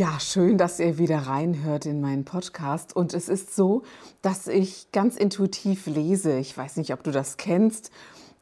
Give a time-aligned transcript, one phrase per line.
[0.00, 2.96] Ja, schön, dass ihr wieder reinhört in meinen Podcast.
[2.96, 3.82] Und es ist so,
[4.22, 6.38] dass ich ganz intuitiv lese.
[6.38, 7.90] Ich weiß nicht, ob du das kennst,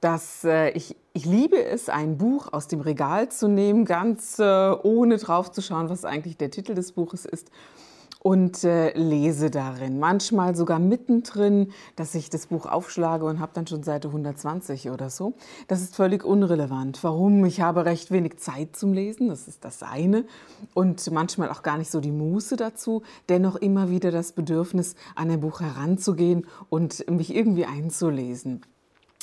[0.01, 4.70] dass äh, ich, ich liebe es, ein Buch aus dem Regal zu nehmen, ganz äh,
[4.84, 7.51] ohne drauf zu schauen, was eigentlich der Titel des Buches ist
[8.28, 9.98] und äh, lese darin.
[9.98, 15.09] Manchmal sogar mittendrin, dass ich das Buch aufschlage und habe dann schon Seite 120 oder
[15.09, 15.32] so.
[15.66, 17.02] Das ist völlig unrelevant.
[17.02, 17.46] Warum?
[17.46, 20.27] Ich habe recht wenig Zeit zum Lesen, das ist das eine.
[20.74, 23.02] Und manchmal auch gar nicht so die Muße dazu.
[23.30, 28.60] Dennoch immer wieder das Bedürfnis, an ein Buch heranzugehen und mich irgendwie einzulesen.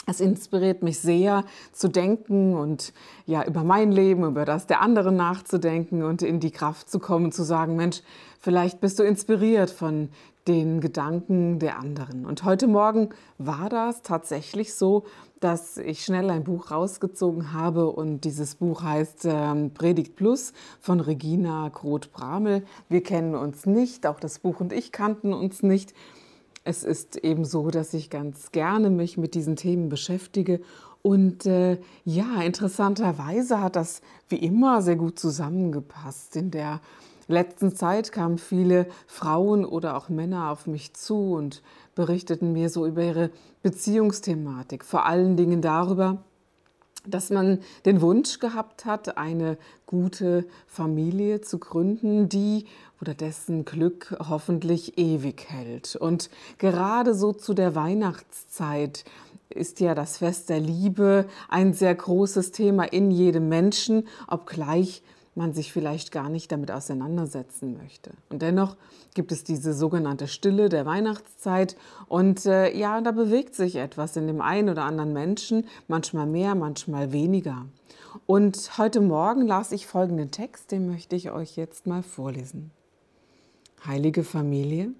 [0.06, 2.94] Es inspiriert mich sehr zu denken und
[3.26, 7.32] ja über mein Leben, über das der anderen nachzudenken und in die Kraft zu kommen,
[7.32, 8.02] zu sagen, Mensch,
[8.40, 10.10] vielleicht bist du inspiriert von
[10.48, 12.26] den Gedanken der anderen.
[12.26, 15.06] Und heute Morgen war das tatsächlich so,
[15.40, 21.00] dass ich schnell ein Buch rausgezogen habe und dieses Buch heißt ähm, Predigt Plus von
[21.00, 22.64] Regina Groth-Bramel.
[22.90, 25.94] Wir kennen uns nicht, auch das Buch und ich kannten uns nicht.
[26.68, 30.62] Es ist eben so, dass ich ganz gerne mich mit diesen Themen beschäftige.
[31.04, 36.36] Und äh, ja, interessanterweise hat das wie immer sehr gut zusammengepasst.
[36.36, 36.82] In der
[37.28, 41.62] letzten Zeit kamen viele Frauen oder auch Männer auf mich zu und
[41.94, 43.30] berichteten mir so über ihre
[43.62, 44.84] Beziehungsthematik.
[44.84, 46.24] Vor allen Dingen darüber,
[47.08, 52.66] dass man den Wunsch gehabt hat, eine gute Familie zu gründen, die
[53.02, 55.96] oder dessen Glück hoffentlich ewig hält.
[55.96, 59.04] Und gerade so zu der Weihnachtszeit
[59.50, 65.02] ist ja das Fest der Liebe ein sehr großes Thema in jedem Menschen, obgleich
[65.36, 68.12] man sich vielleicht gar nicht damit auseinandersetzen möchte.
[68.30, 68.78] Und dennoch
[69.14, 71.76] gibt es diese sogenannte Stille der Weihnachtszeit
[72.08, 76.56] und äh, ja, da bewegt sich etwas in dem einen oder anderen Menschen, manchmal mehr,
[76.56, 77.66] manchmal weniger.
[78.26, 82.72] Und heute Morgen las ich folgenden Text, den möchte ich euch jetzt mal vorlesen.
[83.86, 84.94] Heilige Familie,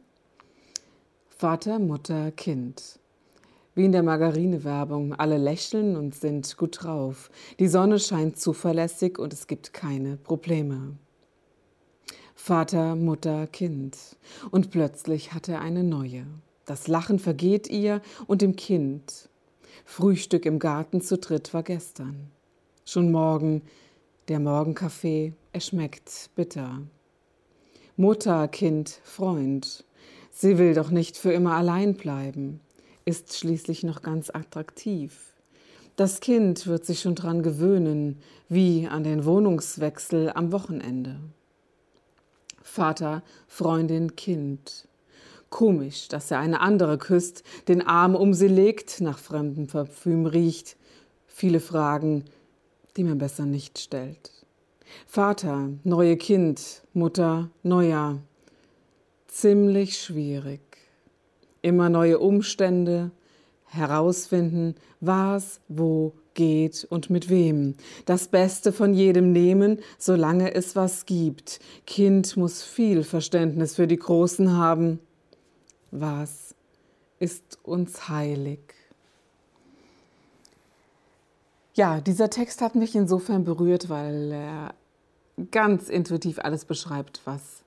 [1.30, 3.00] Vater, Mutter, Kind.
[3.76, 5.16] Wie in der Margarine-Werbung.
[5.16, 7.30] Alle lächeln und sind gut drauf.
[7.60, 10.96] Die Sonne scheint zuverlässig und es gibt keine Probleme.
[12.36, 13.98] Vater, Mutter, Kind.
[14.50, 16.26] Und plötzlich hat er eine neue.
[16.66, 19.28] Das Lachen vergeht ihr und dem Kind.
[19.84, 22.32] Frühstück im Garten zu dritt war gestern.
[22.86, 23.62] Schon morgen
[24.30, 26.82] der Morgenkaffee, er schmeckt bitter.
[27.98, 29.84] Mutter, Kind, Freund.
[30.32, 32.62] Sie will doch nicht für immer allein bleiben
[33.06, 35.34] ist schließlich noch ganz attraktiv.
[35.96, 41.20] Das Kind wird sich schon dran gewöhnen, wie an den Wohnungswechsel am Wochenende.
[42.62, 44.88] Vater, Freundin, Kind.
[45.50, 50.76] Komisch, dass er eine andere küsst, den Arm um sie legt, nach fremdem Parfüm riecht.
[51.28, 52.26] Viele Fragen,
[52.98, 54.32] die man besser nicht stellt.
[55.06, 58.20] Vater, neue Kind, Mutter, Neujahr.
[59.28, 60.75] Ziemlich schwierig
[61.66, 63.12] immer neue Umstände,
[63.66, 67.76] herausfinden, was, wo geht und mit wem.
[68.06, 71.60] Das Beste von jedem nehmen, solange es was gibt.
[71.88, 75.00] Kind muss viel Verständnis für die Großen haben.
[75.92, 76.54] Was
[77.20, 78.60] ist uns heilig?
[81.74, 84.76] Ja, dieser Text hat mich insofern berührt, weil er
[85.52, 87.64] ganz intuitiv alles beschreibt, was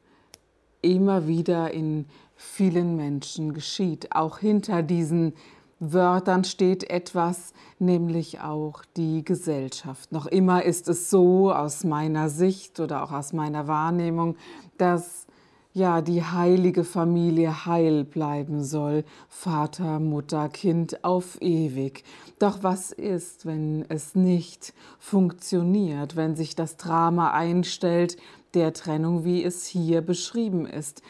[0.81, 2.07] immer wieder in
[2.39, 4.13] vielen Menschen geschieht.
[4.13, 5.35] Auch hinter diesen
[5.81, 10.13] Wörtern steht etwas, nämlich auch die Gesellschaft.
[10.13, 14.37] Noch immer ist es so aus meiner Sicht oder auch aus meiner Wahrnehmung,
[14.77, 15.27] dass
[15.75, 22.05] ja die heilige Familie heil bleiben soll, Vater, Mutter, Kind auf ewig.
[22.39, 28.17] Doch was ist, wenn es nicht funktioniert, wenn sich das Drama einstellt
[28.55, 31.03] der Trennung, wie es hier beschrieben ist?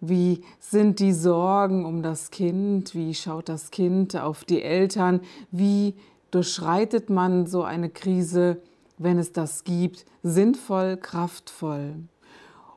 [0.00, 2.94] Wie sind die Sorgen um das Kind?
[2.94, 5.20] Wie schaut das Kind auf die Eltern?
[5.50, 5.94] Wie
[6.30, 8.60] durchschreitet man so eine Krise,
[8.96, 11.96] wenn es das gibt, sinnvoll, kraftvoll?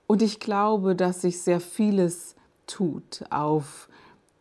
[0.08, 2.36] Und ich glaube, dass sich sehr vieles
[2.66, 3.88] tut auf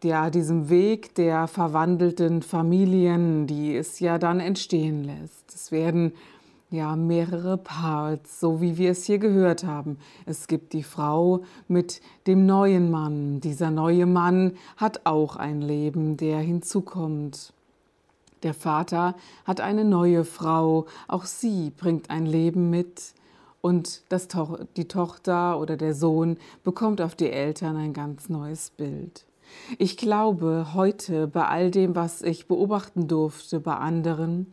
[0.02, 5.54] ja, diesem Weg der verwandelten Familien, die es ja dann entstehen lässt.
[5.54, 6.12] Es werden
[6.70, 9.98] ja mehrere Parts, so wie wir es hier gehört haben.
[10.24, 13.40] Es gibt die Frau mit dem neuen Mann.
[13.40, 17.52] Dieser neue Mann hat auch ein Leben, der hinzukommt.
[18.42, 23.14] Der Vater hat eine neue Frau, auch sie bringt ein Leben mit.
[23.60, 28.70] Und das to die Tochter oder der Sohn bekommt auf die Eltern ein ganz neues
[28.70, 29.26] Bild.
[29.78, 34.46] Ich glaube heute bei all dem, was ich beobachten durfte bei anderen,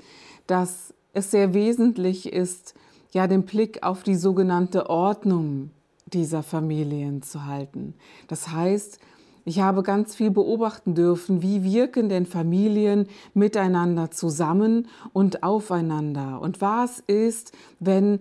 [0.48, 2.74] dass es sehr wesentlich ist,
[3.12, 5.72] ja den Blick auf die sogenannte Ordnung
[6.06, 7.94] dieser Familien zu halten.
[8.28, 9.00] Das heißt,
[9.46, 16.60] ich habe ganz viel beobachten dürfen, wie wirken denn Familien miteinander zusammen und aufeinander und
[16.60, 18.20] was ist, wenn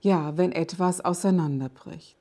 [0.00, 2.16] ja, wenn etwas auseinanderbricht.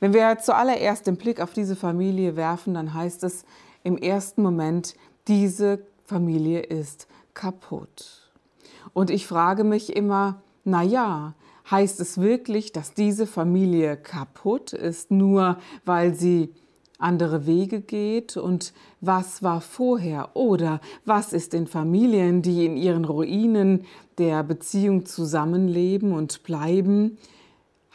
[0.00, 3.44] Wenn wir zuallererst den Blick auf diese Familie werfen, dann heißt es
[3.84, 4.94] im ersten Moment,
[5.28, 8.25] diese Familie ist kaputt.
[8.92, 11.34] Und ich frage mich immer, na ja,
[11.70, 16.52] heißt es wirklich, dass diese Familie kaputt ist, nur weil sie
[16.98, 23.04] andere Wege geht und was war vorher oder was ist in Familien, die in ihren
[23.04, 23.84] Ruinen
[24.16, 27.18] der Beziehung zusammenleben und bleiben,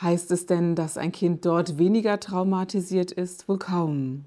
[0.02, 3.48] Heißt es denn, dass ein Kind dort weniger traumatisiert ist?
[3.48, 4.26] Wohl kaum.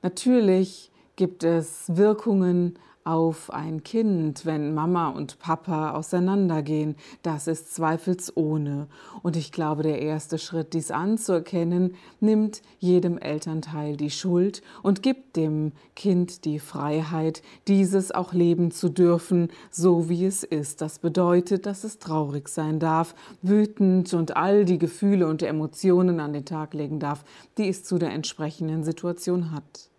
[0.00, 6.96] Natürlich gibt es Wirkungen auf ein Kind, wenn Mama und Papa auseinandergehen.
[7.22, 8.88] Das ist zweifelsohne.
[9.22, 15.36] Und ich glaube, der erste Schritt, dies anzuerkennen, nimmt jedem Elternteil die Schuld und gibt
[15.36, 20.80] dem Kind die Freiheit, dieses auch leben zu dürfen, so wie es ist.
[20.80, 26.32] Das bedeutet, dass es traurig sein darf, wütend und all die Gefühle und Emotionen an
[26.32, 27.24] den Tag legen darf,
[27.56, 29.90] die es zu der entsprechenden Situation hat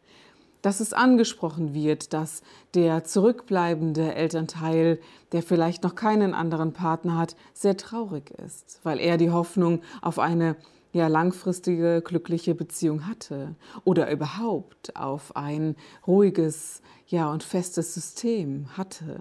[0.61, 2.41] dass es angesprochen wird, dass
[2.73, 4.99] der zurückbleibende Elternteil,
[5.31, 10.19] der vielleicht noch keinen anderen Partner hat, sehr traurig ist, weil er die Hoffnung auf
[10.19, 10.55] eine
[10.93, 15.75] ja, langfristige, glückliche Beziehung hatte oder überhaupt auf ein
[16.05, 19.19] ruhiges ja, und festes System hatte.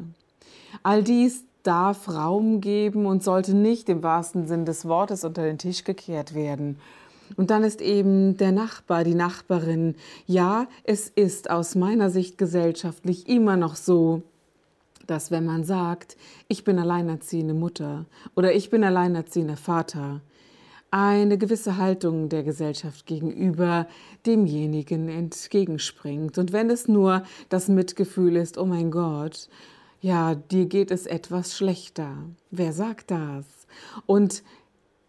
[0.82, 5.58] All dies darf Raum geben und sollte nicht im wahrsten Sinn des Wortes unter den
[5.58, 6.78] Tisch gekehrt werden.
[7.36, 9.96] Und dann ist eben der Nachbar, die Nachbarin.
[10.26, 14.22] Ja, es ist aus meiner Sicht gesellschaftlich immer noch so,
[15.06, 16.16] dass wenn man sagt,
[16.48, 20.20] ich bin alleinerziehende Mutter oder ich bin alleinerziehender Vater,
[20.90, 23.86] eine gewisse Haltung der Gesellschaft gegenüber
[24.24, 26.38] demjenigen entgegenspringt.
[26.38, 29.48] Und wenn es nur das Mitgefühl ist, oh mein Gott,
[30.00, 32.16] ja, dir geht es etwas schlechter.
[32.50, 33.44] Wer sagt das?
[34.06, 34.42] Und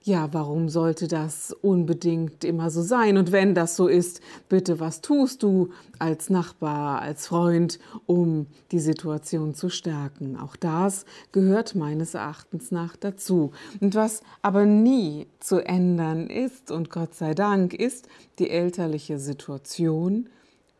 [0.07, 3.17] ja, warum sollte das unbedingt immer so sein?
[3.17, 5.69] Und wenn das so ist, bitte, was tust du
[5.99, 10.37] als Nachbar, als Freund, um die Situation zu stärken?
[10.37, 13.51] Auch das gehört meines Erachtens nach dazu.
[13.81, 18.07] Und was aber nie zu ändern ist, und Gott sei Dank, ist
[18.39, 20.29] die elterliche Situation,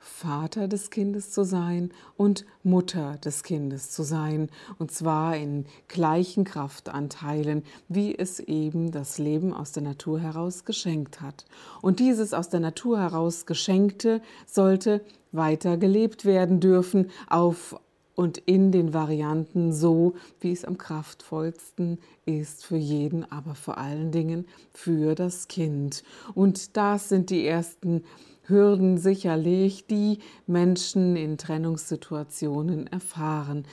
[0.08, 4.50] Vater des Kindes zu sein und Mutter des Kindes zu sein,
[4.80, 11.22] und zwar in gleichen Kraftanteilen, wie es eben das Leben aus der Natur heraus geschenkt
[11.22, 11.46] hat.
[11.82, 15.02] Und dieses aus der Natur heraus geschenkte sollte
[15.32, 17.76] weiter gelebt werden dürfen auf
[18.16, 24.12] und in den Varianten so, wie es am kraftvollsten ist für jeden, aber vor allen
[24.12, 26.04] Dingen für das Kind.
[26.34, 28.04] Und das sind die ersten
[28.48, 33.66] Hürden sicherlich, die Menschen in Trennungssituationen erfahren.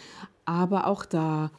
[0.45, 1.51] Aber auch da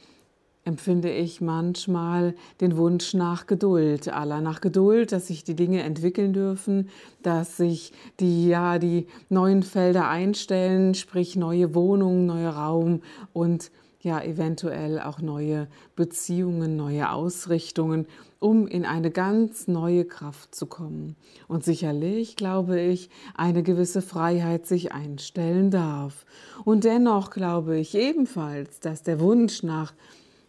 [0.65, 6.33] empfinde ich manchmal den Wunsch nach Geduld, aller nach Geduld, dass sich die Dinge entwickeln
[6.33, 6.89] dürfen,
[7.21, 13.71] dass sich die ja die neuen Felder einstellen, sprich neue Wohnungen, neuer Raum und
[14.05, 18.07] ja eventuell auch neue Beziehungen, neue Ausrichtungen,
[18.39, 21.15] um in eine ganz neue Kraft zu kommen.
[21.47, 26.25] Und sicherlich, glaube ich, eine gewisse Freiheit sich einstellen darf.
[26.63, 29.93] Und dennoch glaube ich ebenfalls, dass der Wunsch nach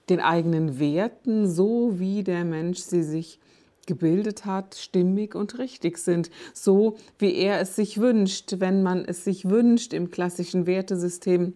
[0.09, 3.41] den eigenen Werten, so wie der Mensch sie sich
[3.87, 9.25] gebildet hat, stimmig und richtig sind, so wie er es sich wünscht, wenn man es
[9.25, 11.55] sich wünscht im klassischen Wertesystem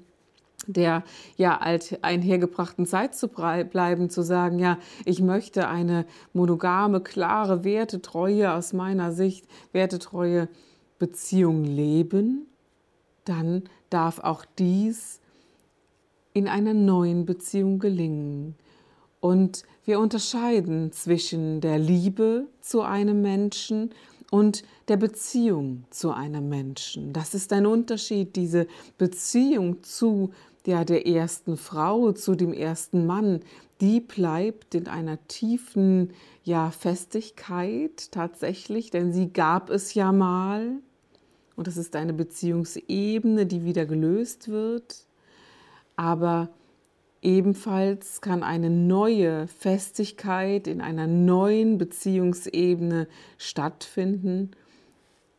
[0.67, 1.05] der
[1.37, 8.53] ja alt einhergebrachten Zeit zu bleiben, zu sagen, ja, ich möchte eine monogame, klare, wertetreue,
[8.53, 10.49] aus meiner Sicht wertetreue
[10.99, 12.47] Beziehung leben,
[13.25, 15.21] dann darf auch dies
[16.33, 18.55] in einer neuen Beziehung gelingen.
[19.21, 23.91] Und wir unterscheiden zwischen der Liebe zu einem Menschen
[24.31, 27.13] und der Beziehung zu einem Menschen.
[27.13, 30.31] Das ist ein Unterschied, diese Beziehung zu
[30.67, 33.41] ja, der ersten Frau zu dem ersten Mann,
[33.81, 36.13] die bleibt in einer tiefen
[36.45, 40.73] ja, Festigkeit tatsächlich, denn sie gab es ja mal.
[41.57, 45.05] Und das ist eine Beziehungsebene, die wieder gelöst wird.
[45.97, 46.49] Aber
[47.23, 54.51] ebenfalls kann eine neue Festigkeit in einer neuen Beziehungsebene stattfinden.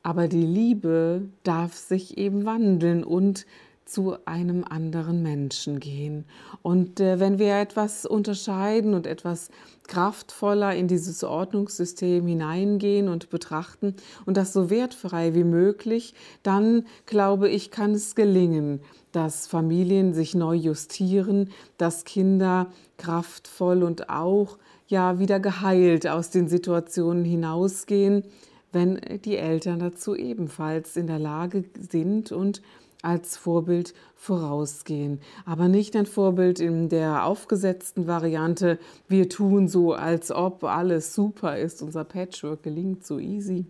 [0.04, 3.46] Aber die Liebe darf sich eben wandeln und
[3.86, 6.26] zu einem anderen Menschen gehen.
[6.62, 9.50] Und äh, wenn wir etwas unterscheiden und etwas
[9.88, 13.96] kraftvoller in dieses Ordnungssystem hineingehen und betrachten
[14.26, 18.80] und das so wertfrei wie möglich, dann glaube ich, kann es gelingen,
[19.12, 24.58] dass Familien sich neu justieren, dass Kinder kraftvoll und auch
[24.88, 28.24] ja wieder geheilt aus den Situationen hinausgehen,
[28.72, 32.62] wenn die Eltern dazu ebenfalls in der Lage sind und
[33.01, 35.20] als Vorbild vorausgehen.
[35.46, 38.77] Aber nicht ein Vorbild in der aufgesetzten Variante,
[39.08, 43.65] wir tun so, als ob alles super ist, unser Patchwork gelingt so easy,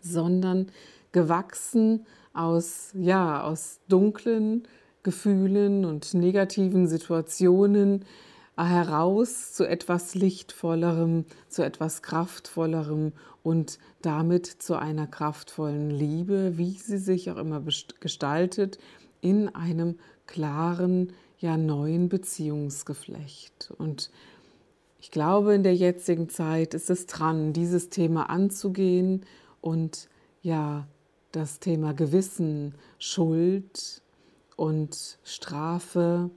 [0.00, 0.68] sondern
[1.12, 4.66] gewachsen aus, ja, aus dunklen
[5.02, 8.04] Gefühlen und negativen Situationen,
[8.66, 16.98] heraus zu etwas Lichtvollerem, zu etwas Kraftvollerem und damit zu einer kraftvollen Liebe, wie sie
[16.98, 17.62] sich auch immer
[18.00, 18.78] gestaltet,
[19.20, 23.72] in einem klaren, ja neuen Beziehungsgeflecht.
[23.76, 24.10] Und
[25.00, 29.26] ich glaube, in der jetzigen Zeit ist es dran, dieses Thema anzugehen
[29.60, 30.08] und
[30.42, 30.86] ja,
[31.32, 34.02] das Thema Gewissen, Schuld
[34.56, 36.30] und Strafe,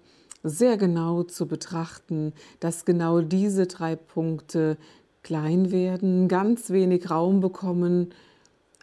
[0.50, 4.78] sehr genau zu betrachten, dass genau diese drei Punkte
[5.24, 8.14] klein werden, ganz wenig Raum bekommen,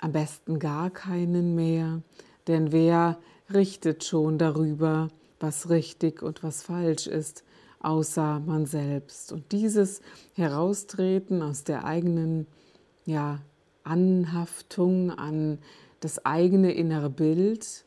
[0.00, 2.02] am besten gar keinen mehr,
[2.49, 3.19] denn wer
[3.52, 7.45] richtet schon darüber, was richtig und was falsch ist,
[7.81, 9.33] außer man selbst.
[9.33, 10.00] Und dieses
[10.35, 12.47] Heraustreten aus der eigenen
[13.04, 13.40] ja,
[13.85, 15.59] Anhaftung an
[16.00, 17.85] das eigene innere Bild,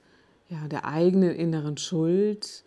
[0.50, 2.64] ja, der eigenen inneren Schuld,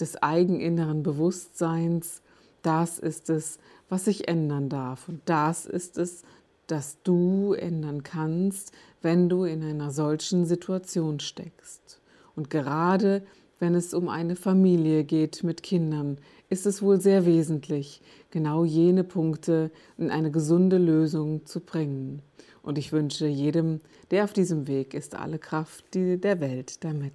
[0.00, 2.22] des eigeninneren Bewusstseins,
[2.62, 5.08] das ist es, was sich ändern darf.
[5.08, 6.22] Und das ist es,
[6.66, 8.72] das du ändern kannst,
[9.02, 12.00] wenn du in einer solchen Situation steckst.
[12.34, 13.22] Und gerade
[13.58, 16.18] wenn es um eine Familie geht mit Kindern,
[16.50, 22.20] ist es wohl sehr wesentlich, genau jene Punkte in eine gesunde Lösung zu bringen.
[22.62, 27.14] Und ich wünsche jedem, der auf diesem Weg ist, alle Kraft der Welt damit.